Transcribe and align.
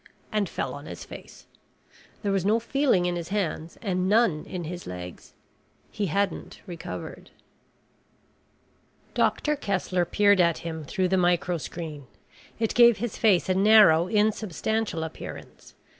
And 0.31 0.49
fell 0.49 0.73
on 0.73 0.87
his 0.87 1.05
face. 1.05 1.45
There 2.23 2.31
was 2.31 2.43
no 2.43 2.59
feeling 2.59 3.05
in 3.05 3.15
his 3.15 3.27
hands 3.29 3.77
and 3.83 4.09
none 4.09 4.45
in 4.45 4.63
his 4.63 4.87
legs. 4.87 5.33
He 5.91 6.07
hadn't 6.07 6.59
recovered. 6.65 7.29
Doctor 9.13 9.55
Kessler 9.55 10.05
peered 10.05 10.41
at 10.41 10.57
him 10.65 10.85
through 10.85 11.09
the 11.09 11.17
microscreen. 11.17 12.05
It 12.57 12.73
gave 12.73 12.97
his 12.97 13.19
face 13.19 13.47
a 13.47 13.53
narrow 13.53 14.07
insubstantial 14.07 15.03
appearance. 15.03 15.75